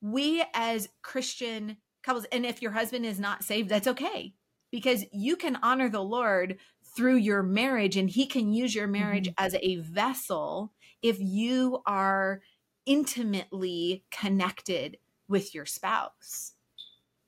[0.01, 2.25] we as Christian couples.
[2.31, 4.33] And if your husband is not saved, that's okay
[4.71, 6.57] because you can honor the Lord
[6.95, 9.45] through your marriage and he can use your marriage mm-hmm.
[9.45, 12.41] as a vessel if you are
[12.85, 16.53] intimately connected with your spouse.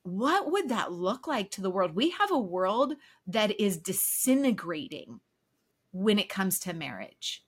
[0.04, 1.96] What would that look like to the world?
[1.96, 2.94] We have a world
[3.26, 5.20] that is disintegrating
[5.92, 7.44] when it comes to marriage.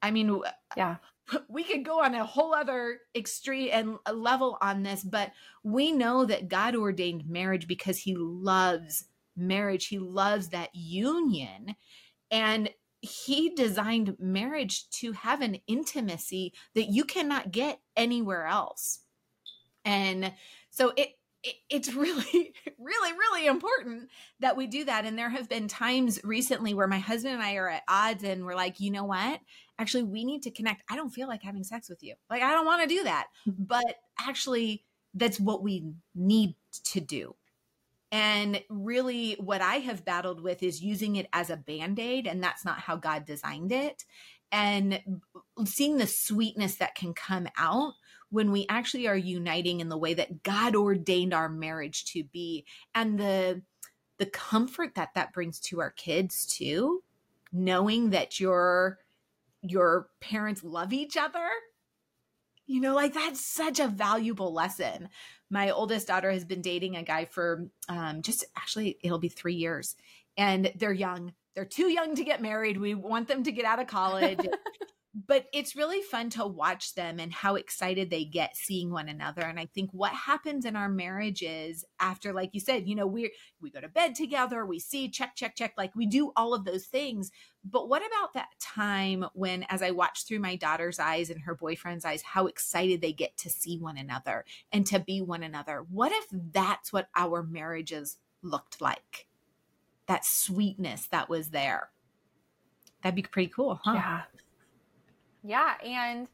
[0.00, 0.40] I mean,
[0.76, 0.96] yeah.
[1.48, 6.24] we could go on a whole other extreme and level on this, but we know
[6.24, 9.86] that God ordained marriage because he loves marriage.
[9.86, 11.76] He loves that union.
[12.30, 19.00] And he designed marriage to have an intimacy that you cannot get anywhere else.
[19.84, 20.32] And
[20.70, 21.10] so it
[21.68, 24.08] it's really really really important
[24.40, 27.54] that we do that and there have been times recently where my husband and I
[27.54, 29.40] are at odds and we're like you know what
[29.78, 32.52] actually we need to connect I don't feel like having sex with you like I
[32.52, 33.64] don't want to do that mm-hmm.
[33.64, 37.34] but actually that's what we need to do
[38.12, 42.64] and really what I have battled with is using it as a band-aid and that's
[42.64, 44.04] not how God designed it.
[44.52, 45.00] And
[45.64, 47.94] seeing the sweetness that can come out
[48.28, 52.66] when we actually are uniting in the way that God ordained our marriage to be
[52.94, 53.62] and the
[54.18, 57.02] the comfort that that brings to our kids too
[57.50, 58.98] knowing that your
[59.62, 61.48] your parents love each other
[62.66, 65.08] you know like that's such a valuable lesson.
[65.50, 69.54] My oldest daughter has been dating a guy for um, just actually it'll be three
[69.54, 69.96] years
[70.36, 71.32] and they're young.
[71.54, 72.78] They're too young to get married.
[72.78, 74.40] We want them to get out of college
[75.14, 79.42] but it's really fun to watch them and how excited they get seeing one another
[79.42, 83.30] and i think what happens in our marriages after like you said you know we
[83.60, 86.64] we go to bed together we see check check check like we do all of
[86.64, 87.30] those things.
[87.64, 91.54] But what about that time when as i watch through my daughter's eyes and her
[91.54, 95.84] boyfriend's eyes how excited they get to see one another and to be one another?
[95.90, 99.26] What if that's what our marriages looked like?
[100.06, 101.90] That sweetness that was there.
[103.02, 103.92] That'd be pretty cool huh?
[103.94, 104.20] Yeah
[105.44, 105.74] yeah.
[105.84, 106.28] And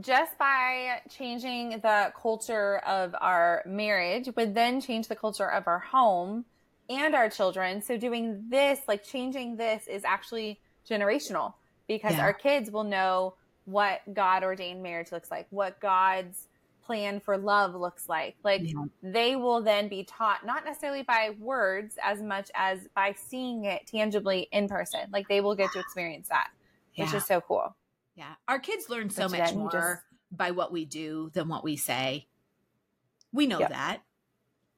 [0.00, 5.78] just by changing the culture of our marriage would then change the culture of our
[5.78, 6.44] home
[6.88, 7.80] and our children.
[7.82, 11.54] So doing this, like changing this is actually generational
[11.86, 12.22] because yeah.
[12.22, 16.46] our kids will know what God ordained marriage looks like, what God's
[16.84, 18.36] plan for love looks like.
[18.44, 18.84] Like yeah.
[19.02, 23.86] they will then be taught not necessarily by words as much as by seeing it
[23.86, 25.00] tangibly in person.
[25.12, 26.50] Like they will get to experience that,
[26.96, 27.74] which is so cool.
[28.16, 28.34] Yeah.
[28.48, 30.02] Our kids learn so much more
[30.32, 32.26] by what we do than what we say.
[33.32, 33.68] We know Yeah.
[33.68, 34.02] that.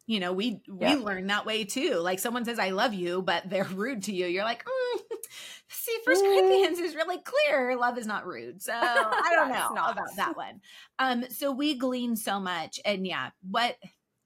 [0.06, 0.94] You know, we we Yeah.
[0.96, 1.96] learn that way too.
[1.96, 4.26] Like someone says I love you, but they're rude to you.
[4.26, 5.00] You're like, mm,
[5.68, 6.26] see, First Mm.
[6.26, 7.76] Corinthians is really clear.
[7.76, 8.62] Love is not rude.
[8.62, 10.60] So I don't know about that one.
[10.98, 13.76] Um, so we glean so much, and yeah, what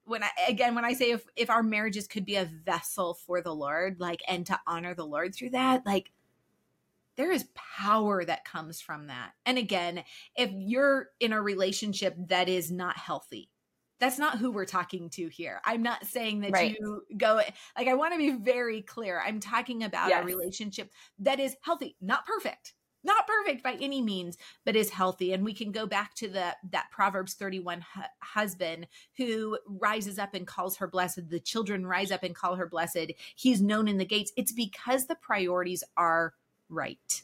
[0.05, 3.40] when I again when I say if if our marriages could be a vessel for
[3.42, 6.12] the Lord, like and to honor the Lord through that, like
[7.16, 9.33] there is power that comes from that.
[9.46, 10.05] And again,
[10.37, 13.51] if you're in a relationship that is not healthy,
[14.01, 15.61] that's not who we're talking to here.
[15.64, 16.77] I'm not saying that Right.
[16.79, 17.40] you go
[17.77, 19.20] like I want to be very clear.
[19.25, 20.22] I'm talking about Yes.
[20.22, 22.75] a relationship that is healthy, not perfect.
[23.05, 25.33] Not perfect by any means, but is healthy.
[25.33, 30.35] And we can go back to the that Proverbs 31 hu- husband who rises up
[30.35, 31.29] and calls her blessed.
[31.29, 33.12] The children rise up and call her blessed.
[33.35, 34.33] He's known in the gates.
[34.37, 36.35] It's because the priorities are
[36.68, 37.22] right.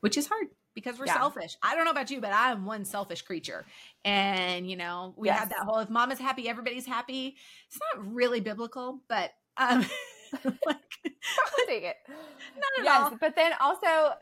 [0.00, 1.14] Which is hard because we're Yeah.
[1.14, 1.56] selfish.
[1.62, 3.66] I don't know about you, but I'm one selfish creature.
[4.04, 7.36] And, you know, we have that whole if mom is happy, everybody's happy.
[7.68, 9.80] It's not really biblical, but um
[10.44, 11.96] like I'll take it.
[12.08, 13.18] not at yes, all.
[13.20, 14.14] but then also,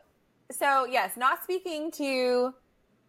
[0.51, 2.51] so yes, not speaking to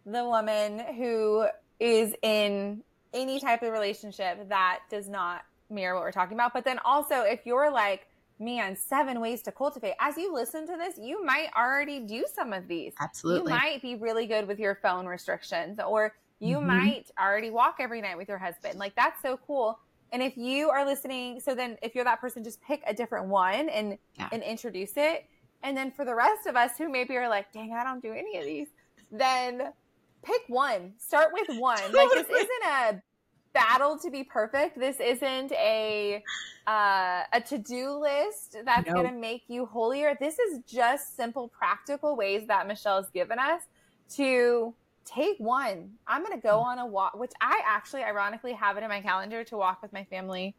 [0.05, 1.47] the woman who
[1.79, 6.53] is in any type of relationship that does not mirror what we're talking about.
[6.53, 8.07] But then also, if you're like,
[8.41, 12.51] man, seven ways to cultivate, as you listen to this, you might already do some
[12.51, 12.93] of these.
[12.99, 13.51] Absolutely.
[13.51, 16.65] You might be really good with your phone restrictions, or you Mhm.
[16.65, 18.79] might already walk every night with your husband.
[18.79, 19.79] Like that's so cool.
[20.11, 23.27] And if you are listening, so then if you're that person, just pick a different
[23.27, 24.27] one and Yeah.
[24.31, 25.25] and introduce it.
[25.63, 28.11] And then for the rest of us who maybe are like, dang, I don't do
[28.11, 28.67] any of these,
[29.11, 29.71] then
[30.23, 30.95] pick one.
[30.97, 31.79] Start with one.
[31.91, 33.01] Like this isn't a
[33.53, 34.79] battle to be perfect.
[34.79, 36.23] This isn't a
[36.67, 38.93] uh, a to do list that's No.
[38.93, 40.15] going to make you holier.
[40.19, 43.61] This is just simple, practical ways that Michelle's given us
[44.15, 45.93] to take one.
[46.07, 49.01] I'm going to go on a walk, which I actually, ironically, have it in my
[49.01, 50.55] calendar to walk with my family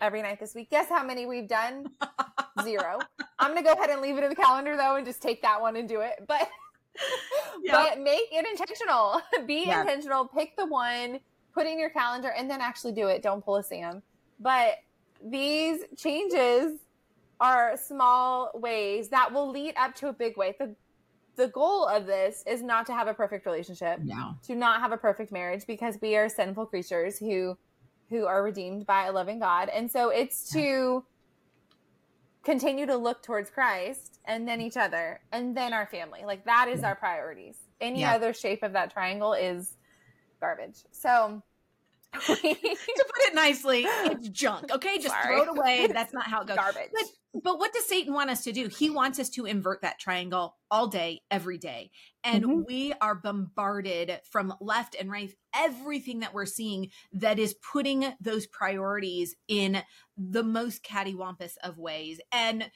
[0.00, 0.70] every night this week.
[0.70, 1.86] Guess how many we've done?
[2.62, 2.98] Zero.
[3.38, 5.42] I'm going to go ahead and leave it in the calendar though, and just take
[5.42, 6.14] that one and do it.
[6.26, 6.48] But
[7.62, 7.74] Yep.
[7.74, 9.20] but make it intentional.
[9.46, 9.82] Be Yeah.
[9.82, 10.26] intentional.
[10.26, 11.20] Pick the one,
[11.56, 13.22] put in your calendar, and then actually do it.
[13.22, 14.02] Don't pull a Sam.
[14.38, 14.74] But
[15.24, 16.80] these changes
[17.40, 20.54] are small ways that will lead up to a big way.
[20.58, 20.74] The
[21.36, 24.36] the goal of this is not to have a perfect relationship, No.
[24.46, 27.56] to not have a perfect marriage because we are sinful creatures who
[28.08, 29.68] who are redeemed by a loving God.
[29.68, 31.04] And so it's to
[32.44, 36.24] continue to look towards Christ and then each other and then our family.
[36.24, 36.88] Like that is Yeah.
[36.88, 37.58] our priorities.
[37.80, 38.14] Any Yeah.
[38.14, 39.76] other shape of that triangle is
[40.40, 40.84] garbage.
[40.90, 41.42] So
[42.12, 44.70] to put it nicely, it's junk.
[44.72, 45.26] Okay, just Sorry.
[45.26, 45.86] throw it away.
[45.92, 46.56] That's not how it goes.
[46.56, 46.90] garbage.
[46.92, 48.68] But but what does Satan want us to do?
[48.68, 51.90] He wants us to invert that triangle all day, every day.
[52.24, 52.66] And Mhm.
[52.66, 58.46] we are bombarded from left and right, everything that we're seeing that is putting those
[58.46, 59.82] priorities in
[60.16, 62.20] the most cattywampus of ways.
[62.32, 62.70] And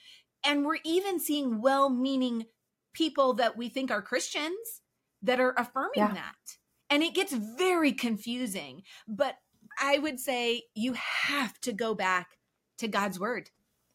[0.44, 2.44] and we're even seeing well-meaning
[2.92, 4.82] people that we think are Christians
[5.22, 6.12] that are affirming Yeah.
[6.12, 6.58] that.
[6.90, 8.82] And it gets very confusing.
[9.08, 9.36] But
[9.80, 12.38] I would say you have to go back
[12.78, 13.50] to God's word.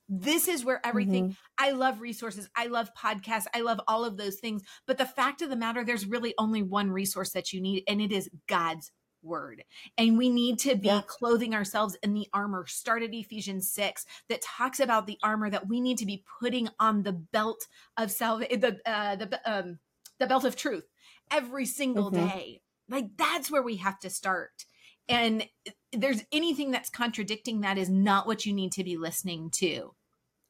[0.08, 1.38] This is where everything, Mhm.
[1.58, 2.48] I love resources.
[2.56, 3.48] I love podcasts.
[3.56, 4.64] I love all of those things.
[4.86, 8.02] But the fact of the matter, there's really only one resource that you need, and
[8.02, 8.92] it is God's
[9.24, 9.64] word.
[9.98, 11.02] And we need to be Yeah.
[11.08, 12.68] clothing ourselves in the armor.
[12.68, 16.70] Start at Ephesians 6 that talks about the armor that we need to be putting
[16.80, 19.80] on the belt of salvation, the, uh, the, um,
[20.20, 20.88] the belt of truth
[21.32, 22.14] every single Mhm.
[22.14, 22.62] day.
[22.90, 24.66] Like that's where we have to start.
[25.08, 25.48] And
[25.94, 29.94] there's anything that's contradicting that is not what you need to be listening to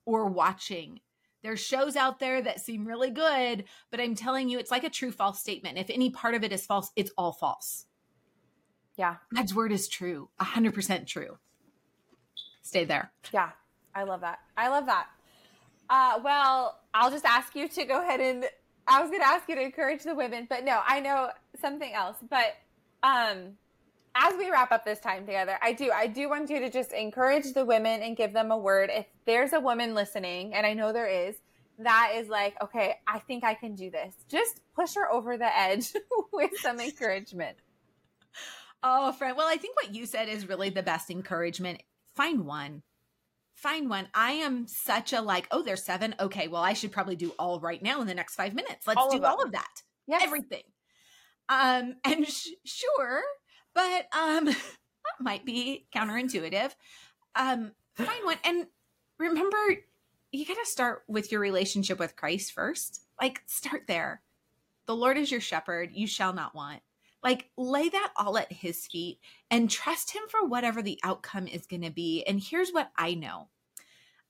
[0.05, 1.01] or watching.
[1.43, 4.89] There's shows out there that seem really good, but I'm telling you, it's like a
[4.89, 5.77] true false statement.
[5.77, 7.85] If any part of it is false, it's all false.
[8.97, 9.17] yeah.
[9.33, 11.37] God's word is true, 100% true.
[12.63, 13.11] Stay there.
[13.31, 13.51] Yeah,
[13.93, 14.39] I love that.
[14.57, 15.07] I love that.
[15.87, 18.45] Uh, well, I'll just ask you to go ahead and
[18.87, 21.91] I was going to ask you to encourage the women, but no, I know something
[21.93, 22.17] else.
[22.29, 22.55] But
[23.01, 23.57] um,
[24.15, 26.91] as we wrap up this time together, I do, I do want you to just
[26.93, 28.89] encourage the women and give them a word.
[28.93, 31.35] If there's a woman listening, and I know there is,
[31.79, 34.13] that is like, okay, I think I can do this.
[34.29, 35.93] Just push her over the edge
[36.33, 37.57] with some encouragement.
[38.87, 39.35] Oh, friend.
[39.35, 41.81] Well, I think what you said is really the best encouragement.
[42.15, 42.83] Find one.
[43.55, 44.07] Find one.
[44.13, 46.13] I am such a like, oh, there's seven.
[46.19, 48.85] Okay, well, I should probably do all right now in the next five minutes.
[48.85, 49.81] Let's All of do all of that.
[50.07, 50.21] Yes.
[50.23, 50.63] Everything.
[51.47, 53.23] Um, and sh- sure,
[53.73, 54.55] but um, that
[55.19, 56.73] might be counterintuitive.
[57.35, 58.67] Um, find one and
[59.17, 59.57] remember,
[60.31, 63.01] you got to start with your relationship with Christ first.
[63.21, 64.21] Like, start there.
[64.85, 66.81] The Lord is your shepherd, you shall not want.
[67.25, 69.19] Like, lay that all at his feet
[69.51, 72.23] and trust him for whatever the outcome is going to be.
[72.23, 73.49] And here's what I know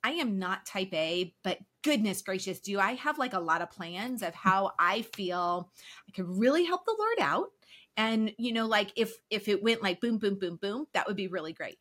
[0.05, 3.71] I am not type A, but goodness gracious, do I have like a lot of
[3.71, 4.35] plans of mm.
[4.35, 5.71] how I feel
[6.07, 7.47] I could really help the Lord out?
[7.97, 11.15] And you know, like if if it went like boom, boom, boom, boom, that would
[11.15, 11.77] be really great.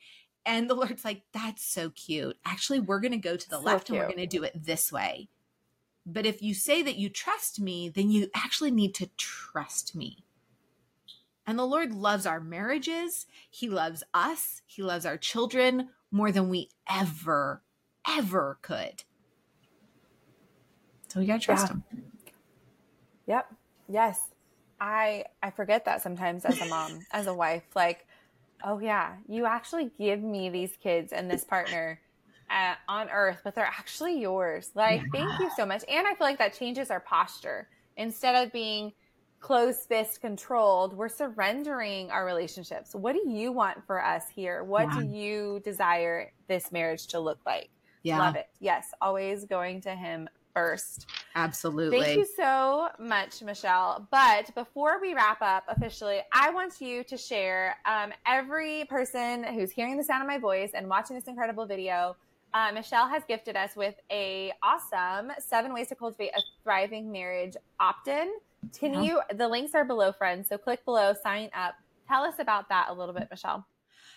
[0.46, 2.36] And the Lord's like, that's so cute.
[2.44, 3.98] Actually, we're going to go to the so left cute.
[3.98, 5.28] and we're going to do it this way.
[6.06, 10.24] But if you say that you trust me, then you actually need to trust me.
[11.46, 13.26] And the Lord loves our marriages.
[13.50, 14.62] He loves us.
[14.66, 17.62] He loves our children more than we ever,
[18.08, 19.02] ever could.
[21.08, 21.72] So we got to trust yeah.
[21.72, 21.84] him.
[23.26, 23.54] Yep.
[23.88, 24.20] Yes.
[24.80, 27.62] I I forget that sometimes as a mom, as a wife.
[27.74, 28.06] Like,
[28.64, 32.00] oh yeah, you actually give me these kids and this partner
[32.50, 34.70] uh, on earth, but they're actually yours.
[34.74, 35.26] Like, yeah.
[35.26, 35.84] thank you so much.
[35.88, 37.68] And I feel like that changes our posture.
[37.96, 38.92] Instead of being
[39.44, 42.94] closed fist controlled, we're surrendering our relationships.
[42.94, 44.64] What do you want for us here?
[44.64, 45.00] What yeah.
[45.00, 47.68] do you desire this marriage to look like?
[48.04, 48.20] Yeah.
[48.20, 48.46] Love it.
[48.60, 51.10] Yes, always going to him first.
[51.34, 52.00] Absolutely.
[52.00, 54.08] Thank you so much, Michelle.
[54.10, 59.70] But before we wrap up officially, I want you to share um, every person who's
[59.70, 62.16] hearing the sound of my voice and watching this incredible video
[62.54, 67.56] uh, Michelle has gifted us with a awesome seven ways to cultivate a thriving marriage
[67.80, 68.32] opt-in.
[68.78, 69.02] Can yeah.
[69.02, 69.20] you?
[69.34, 70.48] The links are below, friends.
[70.48, 71.74] So click below, sign up.
[72.08, 73.66] Tell us about that a little bit, Michelle.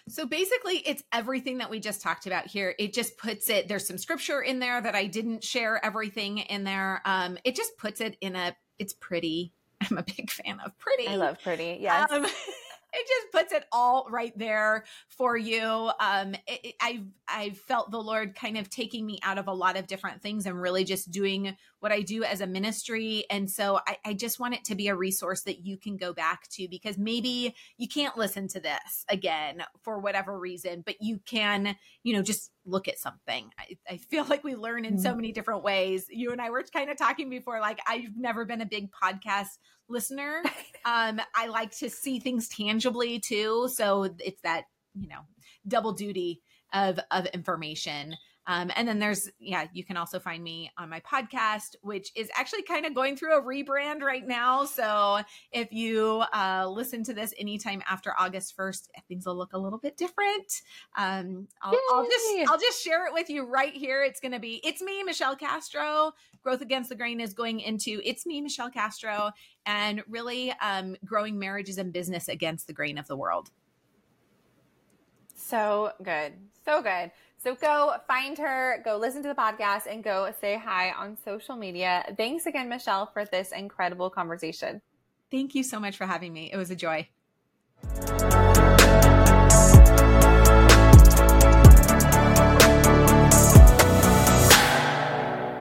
[0.09, 2.73] So basically, it's everything that we just talked about here.
[2.79, 6.63] It just puts it, there's some scripture in there that I didn't share everything in
[6.63, 7.01] there.
[7.05, 9.53] Um, it just puts it in a, it's pretty.
[9.91, 11.07] I'm a big fan of pretty.
[11.07, 11.77] I love pretty.
[11.81, 12.11] Yes.
[12.11, 12.25] Um,
[12.97, 15.91] it just puts it all right there for you.
[15.99, 16.35] Um,
[16.81, 20.21] I've I've felt the Lord kind of taking me out of a lot of different
[20.21, 23.25] things and really just doing what I do as a ministry.
[23.29, 26.13] And so I, I just want it to be a resource that you can go
[26.13, 31.19] back to because maybe you can't listen to this again for whatever reason, but you
[31.25, 33.49] can, you know, just look at something.
[33.57, 35.17] I, I feel like we learn in so mm-hmm.
[35.17, 36.05] many different ways.
[36.09, 39.57] You and I were kind of talking before, like I've never been a big podcast
[39.89, 40.43] listener.
[40.85, 43.67] Um, I like to see things tangibly too.
[43.73, 45.19] So it's that, you know,
[45.67, 46.41] double duty
[46.71, 48.15] of of information.
[48.47, 52.29] Um, and then there's, yeah, you can also find me on my podcast, which is
[52.33, 54.63] actually kind of going through a rebrand right now.
[54.63, 55.19] So
[55.51, 59.79] if you uh, listen to this anytime after August 1st, things will look a little
[59.79, 60.61] bit different.
[60.97, 64.03] Um, I'll, I'll, just I'll just share it with you right here.
[64.03, 66.13] It's going to be it's me, Michelle Castro.
[66.41, 69.31] Growth Against the Grain is going into it's me, Michelle Castro,
[69.65, 73.49] and really um, growing marriages and business against the grain of the world.
[75.35, 76.33] So good.
[76.65, 77.11] So good.
[77.37, 81.55] So go find her, go listen to the podcast, and go say hi on social
[81.55, 82.03] media.
[82.17, 84.81] Thanks again, Michelle, for this incredible conversation.
[85.29, 86.49] Thank you so much for having me.
[86.51, 87.07] It was a joy.